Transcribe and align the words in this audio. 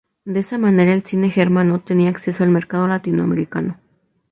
De 0.25 0.39
esa 0.39 0.57
manera 0.57 0.93
el 0.95 1.03
cine 1.05 1.29
germano 1.29 1.81
tenía 1.81 2.09
acceso 2.09 2.43
al 2.43 2.49
mercado 2.49 2.87
latinoamericano. 2.87 3.77